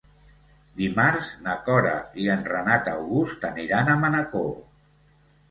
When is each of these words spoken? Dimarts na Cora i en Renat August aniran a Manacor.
Dimarts 0.79 1.29
na 1.47 1.53
Cora 1.67 1.91
i 2.23 2.25
en 2.37 2.41
Renat 2.49 2.91
August 2.95 3.47
aniran 3.51 3.93
a 3.93 4.01
Manacor. 4.07 4.51